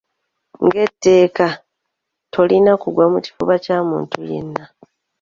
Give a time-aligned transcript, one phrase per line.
[0.65, 1.47] Ng’etteeka,
[2.33, 4.65] tolina kugwa mu kifuba kya muntu yenna.